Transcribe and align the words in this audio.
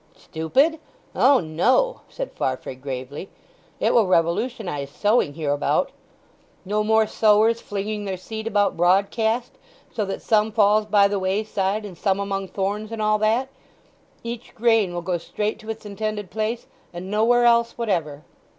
"Stupid? 0.17 0.79
O 1.13 1.39
no!" 1.39 2.01
said 2.09 2.31
Farfrae 2.31 2.73
gravely. 2.73 3.29
"It 3.79 3.93
will 3.93 4.07
revolutionize 4.07 4.89
sowing 4.89 5.35
heerabout! 5.35 5.91
No 6.65 6.83
more 6.83 7.05
sowers 7.05 7.61
flinging 7.61 8.05
their 8.05 8.17
seed 8.17 8.47
about 8.47 8.75
broadcast, 8.75 9.51
so 9.93 10.03
that 10.05 10.23
some 10.23 10.51
falls 10.51 10.87
by 10.87 11.07
the 11.07 11.19
wayside 11.19 11.85
and 11.85 11.95
some 11.95 12.19
among 12.19 12.47
thorns, 12.47 12.91
and 12.91 12.99
all 12.99 13.19
that. 13.19 13.49
Each 14.23 14.55
grain 14.55 14.91
will 14.91 15.03
go 15.03 15.19
straight 15.19 15.59
to 15.59 15.69
its 15.69 15.85
intended 15.85 16.31
place, 16.31 16.65
and 16.91 17.11
nowhere 17.11 17.45
else 17.45 17.77
whatever!" 17.77 18.23